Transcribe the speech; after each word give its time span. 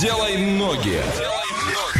делай 0.00 0.36
ноги. 0.36 1.00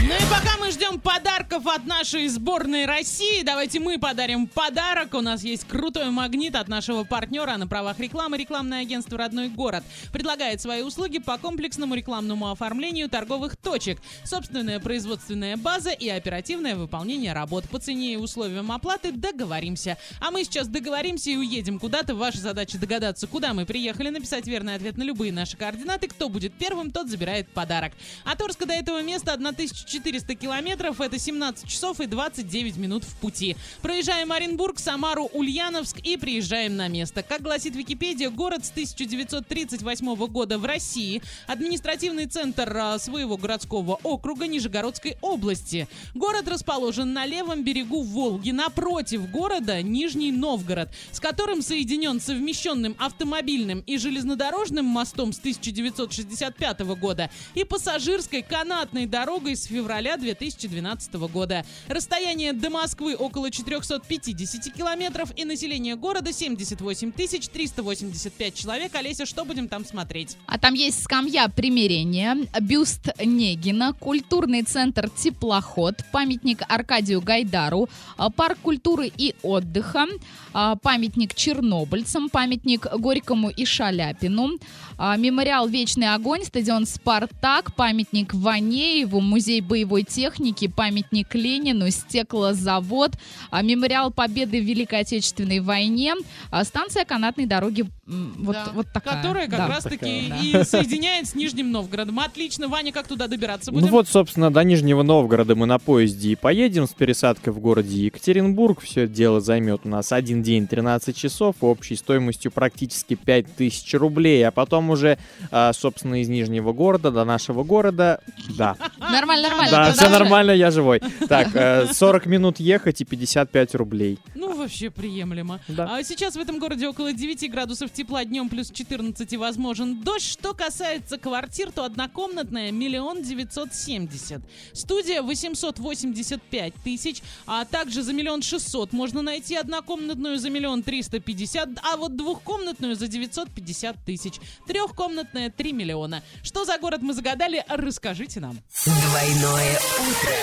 Ну 0.06 0.14
и 0.14 0.20
пока 0.30 0.58
мы 0.60 0.70
ждем 0.70 1.00
подарков 1.00 1.66
от 1.66 1.86
нашей 1.86 2.28
сборной 2.28 2.84
России, 2.84 3.42
давайте 3.42 3.80
мы 3.80 3.98
подарим 3.98 4.46
подарок. 4.46 5.14
У 5.14 5.22
нас 5.22 5.42
есть 5.42 5.66
крутой 5.66 6.10
магнит 6.10 6.54
от 6.54 6.68
нашего 6.68 7.04
партнера 7.04 7.56
на 7.56 7.66
правах 7.66 7.98
рекламы. 7.98 8.36
Рекламное 8.36 8.82
агентство 8.82 9.16
«Родной 9.16 9.48
город» 9.48 9.82
предлагает 10.12 10.60
свои 10.60 10.82
услуги 10.82 11.20
по 11.20 11.38
комплексному 11.38 11.94
рекламному 11.94 12.50
оформлению 12.50 13.08
торговых 13.08 13.56
точек. 13.56 13.98
Собственная 14.24 14.78
производственная 14.80 15.56
база 15.56 15.90
и 15.92 16.10
оперативное 16.10 16.76
выполнение 16.76 17.32
работ. 17.32 17.64
По 17.70 17.78
цене 17.78 18.12
и 18.12 18.16
условиям 18.16 18.70
оплаты 18.70 19.10
договоримся. 19.10 19.96
А 20.20 20.30
мы 20.30 20.44
сейчас 20.44 20.68
договоримся 20.68 21.30
и 21.30 21.36
уедем 21.36 21.78
куда-то. 21.78 22.14
Ваша 22.14 22.38
задача 22.38 22.76
догадаться, 22.76 23.26
куда 23.26 23.54
мы 23.54 23.64
приехали, 23.64 24.10
написать 24.10 24.46
верный 24.46 24.74
ответ 24.74 24.98
на 24.98 25.02
любые 25.02 25.32
наши 25.32 25.56
координаты. 25.56 26.08
Кто 26.08 26.28
будет 26.28 26.52
первым, 26.52 26.90
тот 26.90 27.08
забирает 27.08 27.48
подарок. 27.48 27.94
От 28.26 28.42
Орска 28.42 28.66
до 28.66 28.74
этого 28.74 29.00
места 29.00 29.32
1000 29.32 29.53
400 29.56 30.34
километров, 30.34 31.00
это 31.00 31.18
17 31.18 31.68
часов 31.68 32.00
и 32.00 32.06
29 32.06 32.76
минут 32.76 33.04
в 33.04 33.14
пути. 33.16 33.56
Проезжаем 33.82 34.32
Оренбург, 34.32 34.78
Самару, 34.78 35.30
Ульяновск 35.32 35.98
и 35.98 36.16
приезжаем 36.16 36.76
на 36.76 36.88
место. 36.88 37.22
Как 37.22 37.42
гласит 37.42 37.76
Википедия, 37.76 38.30
город 38.30 38.64
с 38.64 38.70
1938 38.70 40.14
года 40.26 40.58
в 40.58 40.64
России, 40.64 41.22
административный 41.46 42.26
центр 42.26 42.74
а, 42.76 42.98
своего 42.98 43.36
городского 43.36 44.00
округа 44.02 44.46
Нижегородской 44.46 45.16
области. 45.20 45.88
Город 46.14 46.48
расположен 46.48 47.12
на 47.12 47.26
левом 47.26 47.62
берегу 47.62 48.02
Волги, 48.02 48.50
напротив 48.50 49.30
города 49.30 49.82
Нижний 49.82 50.32
Новгород, 50.32 50.88
с 51.12 51.20
которым 51.20 51.62
соединен 51.62 52.20
совмещенным 52.20 52.96
автомобильным 52.98 53.80
и 53.80 53.98
железнодорожным 53.98 54.84
мостом 54.84 55.32
с 55.32 55.38
1965 55.38 56.80
года 56.96 57.30
и 57.54 57.64
пассажирской 57.64 58.42
канатной 58.42 59.06
дорогой 59.06 59.43
с 59.52 59.64
февраля 59.64 59.84
февраля 59.84 60.16
2012 60.16 61.14
года. 61.14 61.64
Расстояние 61.88 62.52
до 62.52 62.70
Москвы 62.70 63.14
около 63.14 63.50
450 63.50 64.72
километров 64.72 65.30
и 65.36 65.44
население 65.44 65.94
города 65.94 66.32
78 66.32 67.12
385 67.12 68.54
человек. 68.54 68.94
Олеся, 68.94 69.26
что 69.26 69.44
будем 69.44 69.68
там 69.68 69.84
смотреть? 69.84 70.36
А 70.46 70.58
там 70.58 70.74
есть 70.74 71.04
скамья 71.04 71.48
примирения, 71.48 72.36
бюст 72.60 73.08
Негина, 73.22 73.92
культурный 73.92 74.62
центр 74.62 75.08
Теплоход, 75.10 75.96
памятник 76.12 76.62
Аркадию 76.68 77.20
Гайдару, 77.20 77.88
а, 78.16 78.30
парк 78.30 78.58
культуры 78.62 79.12
и 79.16 79.34
отдыха, 79.42 80.06
а, 80.52 80.76
памятник 80.76 81.34
чернобыльцам, 81.34 82.30
памятник 82.30 82.86
Горькому 82.98 83.50
и 83.50 83.64
Шаляпину, 83.64 84.58
а, 84.96 85.16
мемориал 85.16 85.68
Вечный 85.68 86.14
огонь, 86.14 86.44
стадион 86.44 86.86
Спартак, 86.86 87.74
памятник 87.74 88.34
Ванееву, 88.34 89.20
музей 89.34 89.60
боевой 89.60 90.04
техники, 90.04 90.68
памятник 90.68 91.34
Ленину, 91.34 91.90
стеклозавод, 91.90 93.14
а, 93.50 93.62
мемориал 93.62 94.12
Победы 94.12 94.60
в 94.60 94.64
Великой 94.64 95.00
Отечественной 95.00 95.58
войне, 95.58 96.14
а, 96.52 96.62
станция 96.62 97.04
канатной 97.04 97.46
дороги 97.46 97.84
вот, 98.06 98.52
Да. 98.52 98.68
вот 98.74 98.86
такая. 98.92 99.16
Которая 99.16 99.48
как 99.48 99.58
Да. 99.58 99.66
раз-таки 99.66 99.96
Такая, 100.28 100.42
и 100.42 100.64
соединяет 100.64 101.26
с 101.26 101.34
Нижним 101.34 101.72
Новгородом. 101.72 102.20
Отлично, 102.20 102.68
Ваня, 102.68 102.92
как 102.92 103.08
туда 103.08 103.26
добираться 103.26 103.72
будем? 103.72 103.86
Ну 103.86 103.90
вот, 103.92 104.08
собственно, 104.08 104.52
до 104.52 104.62
Нижнего 104.62 105.02
Новгорода 105.02 105.56
мы 105.56 105.66
на 105.66 105.78
поезде 105.80 106.30
и 106.32 106.34
поедем 106.36 106.86
с 106.86 106.90
пересадкой 106.92 107.52
в 107.52 107.58
городе 107.58 108.04
Екатеринбург. 108.04 108.82
Все 108.82 109.02
это 109.04 109.14
дело 109.14 109.40
займет 109.40 109.80
у 109.84 109.88
нас 109.88 110.12
один 110.12 110.42
день 110.44 110.68
13 110.68 111.16
часов, 111.16 111.56
общей 111.62 111.96
стоимостью 111.96 112.52
практически 112.52 113.14
5000 113.14 113.94
рублей. 113.94 114.46
А 114.46 114.50
потом 114.52 114.90
уже, 114.90 115.18
а, 115.50 115.72
собственно, 115.72 116.20
из 116.20 116.28
Нижнего 116.28 116.72
города 116.72 117.10
до 117.10 117.24
нашего 117.24 117.64
города, 117.64 118.20
да, 118.56 118.76
Нормально, 119.24 119.48
нормально. 119.48 119.70
да, 119.72 119.92
все 119.92 120.08
нормально, 120.08 120.50
я 120.50 120.70
живой. 120.70 121.00
Так, 121.28 121.48
э, 121.54 121.86
40 121.92 122.26
минут 122.26 122.60
ехать 122.60 123.00
и 123.00 123.04
55 123.04 123.74
рублей. 123.74 124.18
Ну, 124.34 124.53
вообще 124.64 124.90
приемлемо. 124.90 125.60
Да. 125.68 125.96
А 125.96 126.02
сейчас 126.02 126.34
в 126.34 126.38
этом 126.38 126.58
городе 126.58 126.88
около 126.88 127.12
9 127.12 127.50
градусов 127.50 127.92
тепла, 127.92 128.24
днем 128.24 128.48
плюс 128.48 128.70
14 128.70 129.32
и 129.32 129.36
возможен 129.36 130.00
дождь. 130.02 130.24
Что 130.24 130.54
касается 130.54 131.18
квартир, 131.18 131.70
то 131.70 131.84
однокомнатная 131.84 132.72
миллион 132.72 133.22
девятьсот 133.22 133.74
семьдесят. 133.74 134.42
Студия 134.72 135.22
885 135.22 136.74
тысяч, 136.82 137.22
а 137.46 137.64
также 137.64 138.02
за 138.02 138.12
миллион 138.12 138.42
шестьсот 138.42 138.92
можно 138.92 139.22
найти 139.22 139.54
однокомнатную 139.56 140.38
за 140.38 140.50
миллион 140.50 140.82
триста 140.82 141.20
пятьдесят, 141.20 141.68
а 141.82 141.96
вот 141.96 142.16
двухкомнатную 142.16 142.96
за 142.96 143.06
950 143.06 143.96
тысяч. 144.04 144.34
Трехкомнатная 144.66 145.50
3 145.50 145.72
миллиона. 145.72 146.22
Что 146.42 146.64
за 146.64 146.78
город 146.78 147.02
мы 147.02 147.12
загадали, 147.12 147.64
расскажите 147.68 148.40
нам. 148.40 148.58
Двойное 148.84 149.78
утро. 150.00 150.34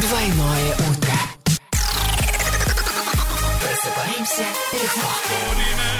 Двойное 0.00 0.74
утро. 0.74 1.07
rimse 4.18 4.44
Dorime, 5.28 5.92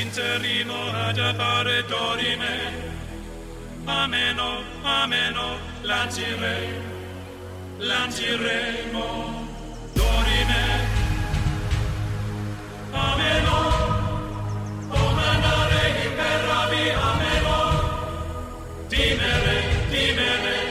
interrimo 0.00 0.90
ad 0.92 1.18
appare 1.18 1.84
dorime 1.86 2.94
Ameno, 3.88 4.62
ameno, 4.82 5.58
lancire, 5.82 6.82
lanciremo. 7.78 9.46
Dorime, 9.92 10.64
ameno, 12.90 13.58
comandare 14.88 16.02
imperrabi, 16.04 16.90
ameno. 16.90 17.56
Dimere, 18.88 19.56
dimere 19.88 20.65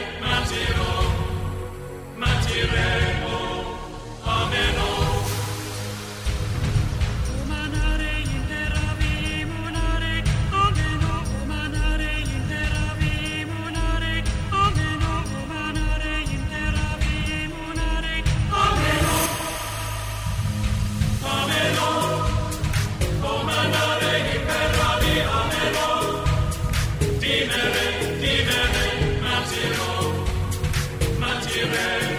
Amen. 31.58 32.15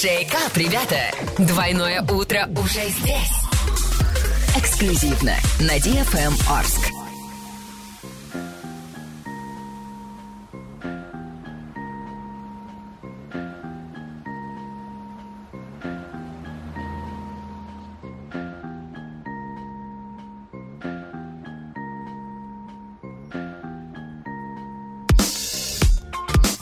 Шейкап, 0.00 0.56
ребята! 0.56 1.12
Двойное 1.36 2.00
утро 2.00 2.48
уже 2.56 2.88
здесь. 2.88 3.30
Эксклюзивно 4.56 5.34
на 5.58 5.76
DFM 5.76 6.32
Орск. 6.48 6.90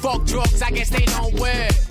Fuck 0.02 0.24
drugs, 0.26 0.60
I 0.60 0.72
guess 0.72 0.90
they 0.90 1.04
don't 1.04 1.38
work. 1.38 1.87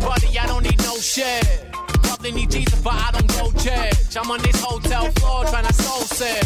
Buddy, 0.00 0.38
I 0.38 0.46
don't 0.46 0.62
need 0.62 0.78
no 0.82 0.96
shit. 0.96 1.72
Probably 2.02 2.32
need 2.32 2.50
Jesus, 2.50 2.80
but 2.82 2.94
I 2.94 3.10
don't 3.12 3.28
go 3.28 3.52
church. 3.52 4.16
I'm 4.16 4.30
on 4.30 4.40
this 4.42 4.60
hotel 4.60 5.10
floor 5.12 5.44
trying 5.44 5.66
to 5.66 5.72
soul 5.74 6.02
set. 6.02 6.44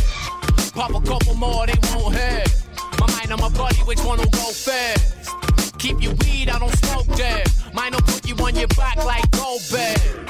Pop 0.75 0.91
a 0.91 1.01
couple 1.01 1.35
more, 1.35 1.67
they 1.67 1.79
won't 1.95 2.15
hurt. 2.15 2.49
My 3.01 3.06
mind 3.12 3.33
on 3.33 3.41
my 3.41 3.49
body, 3.51 3.77
which 3.87 4.01
one 4.05 4.19
will 4.19 4.31
go 4.31 4.51
first? 4.53 5.31
Keep 5.79 6.03
your 6.03 6.15
weed, 6.15 6.49
I 6.49 6.59
don't 6.59 6.77
smoke 6.79 7.06
that. 7.17 7.49
Mine 7.73 7.93
will 7.93 8.03
put 8.03 8.29
you 8.29 8.35
on 8.37 8.55
your 8.56 8.69
back 8.69 8.97
like 9.05 9.31
Goldberg. 9.31 10.25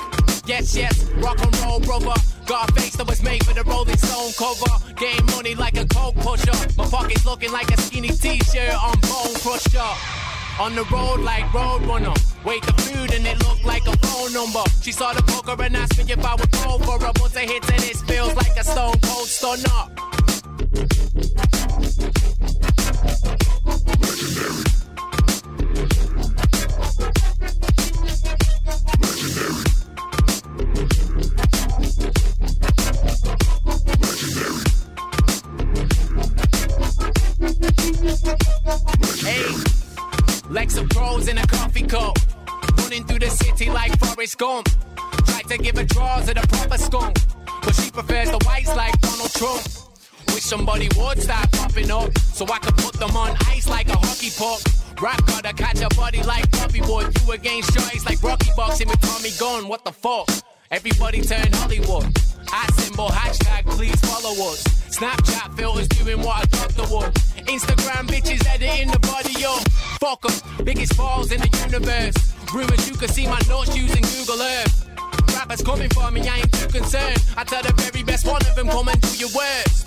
Yes, 0.47 0.77
yes, 0.77 1.05
rock 1.15 1.41
and 1.43 1.57
roll, 1.61 1.81
brother. 1.81 2.15
Got 2.47 2.71
a 2.71 2.75
face 2.75 2.97
that 2.97 3.07
was 3.07 3.23
made 3.23 3.45
for 3.45 3.55
the 3.55 3.65
Rolling 3.65 3.97
Stone 3.97 4.33
cover. 4.37 4.93
Getting 4.95 5.27
money 5.27 5.55
like 5.55 5.79
a 5.79 5.87
coke 5.87 6.17
pusher. 6.17 6.53
My 6.77 6.87
pockets 6.87 7.25
looking 7.25 7.53
like 7.53 7.71
a 7.71 7.81
skinny 7.81 8.09
t-shirt 8.09 8.75
on 8.75 9.01
Bone 9.01 9.35
Crusher. 9.41 10.24
On 10.61 10.73
the 10.75 10.85
road 10.85 11.21
like 11.21 11.45
Roadrunner. 11.47 12.15
Wait 12.45 12.63
the 12.63 12.73
food 12.75 13.13
and 13.13 13.27
it 13.27 13.39
looked 13.41 13.65
like 13.65 13.83
a 13.89 13.97
phone 14.07 14.33
number. 14.33 14.63
She 14.83 14.93
saw 14.93 15.13
the 15.13 15.23
poker 15.23 15.61
and 15.61 15.77
asked 15.77 15.99
me 15.99 16.13
if 16.13 16.25
I 16.25 16.35
would 16.37 16.51
go 16.53 16.79
for 16.79 17.05
her. 17.05 17.13
Once 17.19 17.37
I 17.37 17.41
hit 17.41 17.65
it, 17.69 17.91
it 17.91 17.97
feels 18.07 18.35
like 18.37 18.57
a 18.57 18.63
stone 18.63 18.95
cold 19.03 19.27
stunner. 19.27 19.91
In 41.29 41.39
a 41.39 41.47
coffee 41.47 41.83
cup. 41.87 42.19
Running 42.77 43.05
through 43.07 43.21
the 43.21 43.31
city 43.31 43.71
like 43.71 43.99
Forrest 43.99 44.37
Gump. 44.37 44.69
Tried 45.27 45.49
to 45.49 45.57
give 45.57 45.77
her 45.79 45.85
draws 45.85 46.29
at 46.29 46.37
the 46.37 46.47
proper 46.47 46.77
skunk. 46.77 47.17
But 47.63 47.75
she 47.75 47.91
prefers 47.91 48.31
the 48.31 48.39
whites 48.45 48.75
like 48.77 48.93
Donald 49.01 49.33
Trump. 49.33 49.63
Wish 50.35 50.45
somebody 50.45 50.89
would 50.99 51.23
stop 51.23 51.51
popping 51.53 51.91
up. 51.91 52.17
So 52.19 52.45
I 52.45 52.59
could 52.59 52.77
put 52.77 52.95
them 53.01 53.17
on 53.17 53.37
ice 53.47 53.67
like 53.69 53.89
a 53.89 53.97
hockey 53.97 54.31
puck. 54.37 54.61
Rap 55.01 55.25
gotta 55.27 55.55
catch 55.55 55.81
a 55.81 55.89
body 55.97 56.23
like 56.25 56.51
Bobby 56.51 56.83
would. 56.83 57.17
You 57.23 57.33
against 57.33 57.73
choice 57.73 58.05
like 58.05 58.23
Rocky 58.23 58.51
boxing 58.57 58.89
with 58.89 59.01
Tommy 59.01 59.31
Gunn. 59.39 59.67
What 59.69 59.85
the 59.85 59.93
fuck? 59.93 60.29
Everybody 60.71 61.23
turn 61.23 61.51
Hollywood. 61.55 62.05
At 62.53 62.75
symbol, 62.75 63.09
hashtag, 63.09 63.65
please 63.67 63.99
follow 64.01 64.51
us. 64.51 64.63
Snapchat 64.95 65.57
filters 65.57 65.89
doing 65.89 66.21
what 66.21 66.45
a 66.45 66.49
doctor 66.49 66.83
would. 66.95 67.15
Instagram 67.49 67.94
'em, 70.05 70.65
biggest 70.65 70.97
balls 70.97 71.33
in 71.33 71.41
the 71.41 71.49
universe. 71.65 72.15
Rumors 72.53 72.89
you 72.89 72.95
can 72.95 73.09
see 73.09 73.27
my 73.27 73.41
notes 73.49 73.75
using 73.75 74.03
Google 74.03 74.43
Earth. 74.43 74.87
Rappers 75.35 75.63
coming 75.63 75.89
for 75.91 76.11
me, 76.11 76.21
I 76.29 76.39
ain't 76.41 76.53
too 76.53 76.69
concerned. 76.69 77.23
I 77.37 77.45
tell 77.45 77.63
the 77.63 77.73
very 77.73 78.03
best 78.05 78.27
one 78.27 78.43
of 78.43 78.55
them, 78.55 78.69
come 78.69 78.89
and 78.89 79.01
do 79.01 79.17
your 79.17 79.31
worst. 79.35 79.85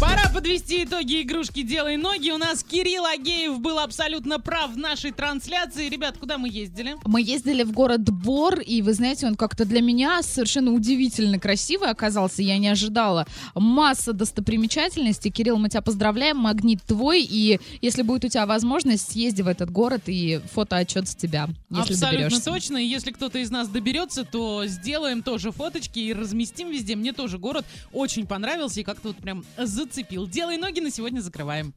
Пора 0.00 0.28
подвести 0.34 0.82
итоги 0.84 1.22
игрушки 1.22 1.62
«Делай 1.62 1.96
ноги». 1.96 2.30
У 2.30 2.36
нас 2.38 2.64
Кирилл 2.64 3.04
Агеев 3.06 3.60
был 3.60 3.78
абсолютно 3.78 4.40
прав 4.40 4.72
в 4.72 4.76
нашей 4.76 5.12
трансляции. 5.12 5.88
Ребят, 5.88 6.18
куда 6.18 6.38
мы 6.38 6.48
ездили? 6.48 6.96
Мы 7.04 7.22
ездили 7.22 7.62
в 7.62 7.72
город 7.72 8.10
Бор, 8.10 8.58
и 8.60 8.82
вы 8.82 8.94
знаете, 8.94 9.26
он 9.26 9.36
как-то 9.36 9.64
для 9.64 9.80
меня 9.80 10.22
совершенно 10.22 10.72
удивительно 10.72 11.38
красивый 11.38 11.88
оказался. 11.90 12.42
Я 12.42 12.58
не 12.58 12.68
ожидала. 12.68 13.26
Масса 13.54 14.12
достопримечательностей. 14.12 15.30
Кирилл, 15.30 15.58
мы 15.58 15.68
тебя 15.68 15.82
поздравляем, 15.82 16.36
магнит 16.38 16.82
твой, 16.82 17.22
и 17.22 17.60
если 17.80 18.02
будет 18.02 18.24
у 18.24 18.28
тебя 18.28 18.46
возможность, 18.46 19.12
съезди 19.12 19.42
в 19.42 19.46
этот 19.48 19.70
город 19.70 20.02
и 20.06 20.40
фотоотчет 20.52 21.08
с 21.08 21.14
тебя, 21.14 21.48
если 21.70 21.92
Абсолютно 21.94 22.10
доберешься. 22.10 22.44
точно. 22.44 22.76
И 22.78 22.86
если 22.86 23.12
кто-то 23.12 23.38
из 23.38 23.50
нас 23.50 23.68
доберется, 23.68 24.24
то 24.24 24.66
сделаем 24.66 25.22
тоже 25.22 25.52
фоточки 25.52 26.00
и 26.00 26.12
разместим 26.12 26.70
везде. 26.70 26.96
Мне 26.96 27.12
тоже 27.12 27.38
город 27.38 27.64
очень 27.92 28.26
понравился 28.26 28.80
и 28.80 28.82
как-то 28.82 29.08
вот 29.08 29.16
прям 29.18 29.44
зацепил. 29.84 30.26
Делай 30.26 30.56
ноги 30.56 30.80
на 30.80 30.90
сегодня 30.90 31.20
закрываем. 31.20 31.74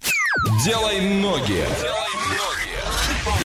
Делай 0.64 1.02
ноги. 1.02 1.66
Делай 1.82 2.14
ноги. 2.30 2.75